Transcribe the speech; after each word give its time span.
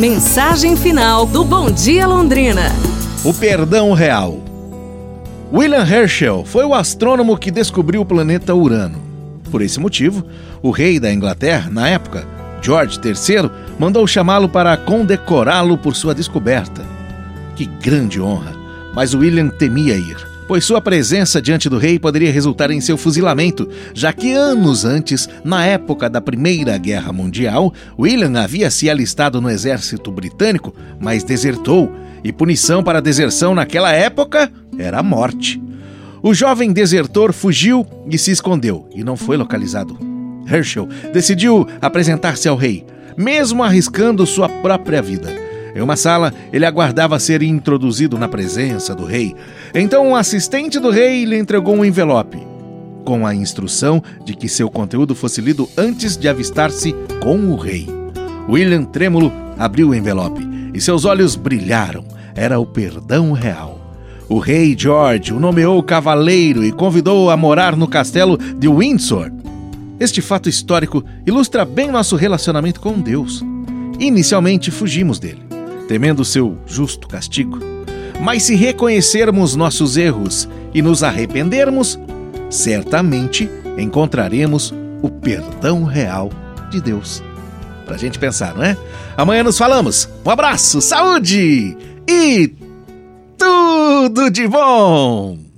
Mensagem 0.00 0.76
final 0.76 1.26
do 1.26 1.44
Bom 1.44 1.70
Dia 1.70 2.06
Londrina. 2.06 2.72
O 3.22 3.34
perdão 3.34 3.92
real. 3.92 4.40
William 5.52 5.86
Herschel 5.86 6.42
foi 6.42 6.64
o 6.64 6.72
astrônomo 6.72 7.36
que 7.36 7.50
descobriu 7.50 8.00
o 8.00 8.06
planeta 8.06 8.54
Urano. 8.54 8.98
Por 9.50 9.60
esse 9.60 9.78
motivo, 9.78 10.24
o 10.62 10.70
rei 10.70 10.98
da 10.98 11.12
Inglaterra, 11.12 11.68
na 11.70 11.86
época, 11.86 12.26
George 12.62 12.98
III, 13.04 13.50
mandou 13.78 14.06
chamá-lo 14.06 14.48
para 14.48 14.74
condecorá-lo 14.74 15.76
por 15.76 15.94
sua 15.94 16.14
descoberta. 16.14 16.82
Que 17.54 17.66
grande 17.66 18.22
honra! 18.22 18.54
Mas 18.94 19.12
William 19.12 19.50
temia 19.50 19.96
ir 19.96 20.29
pois 20.50 20.64
sua 20.64 20.80
presença 20.80 21.40
diante 21.40 21.68
do 21.68 21.78
rei 21.78 21.96
poderia 21.96 22.32
resultar 22.32 22.72
em 22.72 22.80
seu 22.80 22.96
fuzilamento, 22.96 23.68
já 23.94 24.12
que 24.12 24.32
anos 24.32 24.84
antes, 24.84 25.28
na 25.44 25.64
época 25.64 26.10
da 26.10 26.20
Primeira 26.20 26.76
Guerra 26.76 27.12
Mundial, 27.12 27.72
William 27.96 28.36
havia 28.36 28.68
se 28.68 28.90
alistado 28.90 29.40
no 29.40 29.48
exército 29.48 30.10
britânico, 30.10 30.74
mas 30.98 31.22
desertou, 31.22 31.92
e 32.24 32.32
punição 32.32 32.82
para 32.82 33.00
deserção 33.00 33.54
naquela 33.54 33.92
época 33.92 34.50
era 34.76 34.98
a 34.98 35.04
morte. 35.04 35.62
O 36.20 36.34
jovem 36.34 36.72
desertor 36.72 37.32
fugiu 37.32 37.86
e 38.10 38.18
se 38.18 38.32
escondeu, 38.32 38.88
e 38.92 39.04
não 39.04 39.16
foi 39.16 39.36
localizado. 39.36 39.96
Herschel 40.50 40.88
decidiu 41.12 41.64
apresentar-se 41.80 42.48
ao 42.48 42.56
rei, 42.56 42.84
mesmo 43.16 43.62
arriscando 43.62 44.26
sua 44.26 44.48
própria 44.48 45.00
vida. 45.00 45.49
Em 45.74 45.80
uma 45.80 45.96
sala, 45.96 46.32
ele 46.52 46.66
aguardava 46.66 47.18
ser 47.18 47.42
introduzido 47.42 48.18
na 48.18 48.28
presença 48.28 48.94
do 48.94 49.04
rei. 49.04 49.34
Então, 49.74 50.08
um 50.08 50.16
assistente 50.16 50.78
do 50.78 50.90
rei 50.90 51.24
lhe 51.24 51.38
entregou 51.38 51.74
um 51.74 51.84
envelope, 51.84 52.38
com 53.04 53.26
a 53.26 53.34
instrução 53.34 54.02
de 54.24 54.34
que 54.34 54.48
seu 54.48 54.68
conteúdo 54.68 55.14
fosse 55.14 55.40
lido 55.40 55.68
antes 55.76 56.16
de 56.16 56.28
avistar-se 56.28 56.94
com 57.22 57.36
o 57.50 57.56
rei. 57.56 57.88
William 58.48 58.84
Trêmulo 58.84 59.32
abriu 59.58 59.90
o 59.90 59.94
envelope 59.94 60.46
e 60.74 60.80
seus 60.80 61.04
olhos 61.04 61.36
brilharam. 61.36 62.04
Era 62.34 62.58
o 62.58 62.66
perdão 62.66 63.32
real. 63.32 63.78
O 64.28 64.38
rei 64.38 64.76
George 64.78 65.32
o 65.32 65.40
nomeou 65.40 65.82
cavaleiro 65.82 66.64
e 66.64 66.70
convidou-o 66.70 67.30
a 67.30 67.36
morar 67.36 67.76
no 67.76 67.88
castelo 67.88 68.36
de 68.36 68.68
Windsor. 68.68 69.30
Este 69.98 70.22
fato 70.22 70.48
histórico 70.48 71.04
ilustra 71.26 71.64
bem 71.64 71.90
nosso 71.90 72.16
relacionamento 72.16 72.80
com 72.80 72.98
Deus. 72.98 73.44
Inicialmente 73.98 74.70
fugimos 74.70 75.18
dele 75.18 75.49
temendo 75.90 76.24
seu 76.24 76.56
justo 76.64 77.08
castigo. 77.08 77.58
Mas 78.20 78.44
se 78.44 78.54
reconhecermos 78.54 79.56
nossos 79.56 79.96
erros 79.96 80.48
e 80.72 80.80
nos 80.80 81.02
arrependermos, 81.02 81.98
certamente 82.48 83.50
encontraremos 83.76 84.72
o 85.02 85.10
perdão 85.10 85.82
real 85.82 86.30
de 86.70 86.80
Deus. 86.80 87.20
Pra 87.86 87.96
gente 87.96 88.20
pensar, 88.20 88.54
não 88.54 88.62
é? 88.62 88.76
Amanhã 89.16 89.42
nos 89.42 89.58
falamos. 89.58 90.08
Um 90.24 90.30
abraço, 90.30 90.80
saúde 90.80 91.76
e 92.08 92.54
tudo 93.36 94.30
de 94.30 94.46
bom! 94.46 95.49